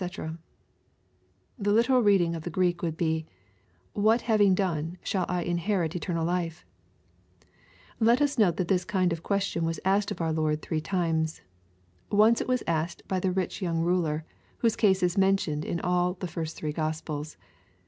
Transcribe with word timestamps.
'\ 0.01 1.59
The 1.59 1.71
literal 1.71 2.01
rendering 2.01 2.33
of 2.33 2.41
the 2.41 2.49
Greek 2.49 2.81
would 2.81 2.97
be," 2.97 3.27
What 3.93 4.21
having 4.21 4.55
done, 4.55 4.97
shall 5.03 5.27
I 5.29 5.43
inherit 5.43 5.95
eternal 5.95 6.25
life?" 6.25 6.65
Let 7.99 8.19
us 8.19 8.39
note 8.39 8.57
that 8.57 8.67
this 8.67 8.83
kind 8.83 9.13
of 9.13 9.21
question 9.21 9.63
was 9.63 9.79
asked 9.85 10.09
of 10.09 10.19
our 10.19 10.33
Lord 10.33 10.63
tliree 10.63 10.83
times. 10.83 11.41
Once 12.09 12.41
it 12.41 12.47
was 12.47 12.63
asked 12.65 13.07
by 13.07 13.19
the 13.19 13.31
rich 13.31 13.61
young 13.61 13.81
ruler, 13.81 14.25
whose 14.57 14.75
case 14.75 15.03
is 15.03 15.19
mentioned 15.19 15.63
in 15.63 15.79
all 15.81 16.15
the 16.15 16.27
first 16.27 16.57
three 16.57 16.73
Gospels. 16.73 17.37